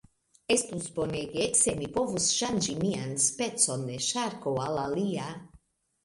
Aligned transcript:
Estus 0.53 0.85
bonege, 0.93 1.43
se 1.59 1.73
mi 1.81 1.89
povus 1.97 2.25
ŝanĝi 2.37 2.75
mian 2.83 3.13
specon 3.25 3.83
de 3.91 3.99
ŝarko 4.07 4.55
al 4.63 4.81
alia. 4.85 5.29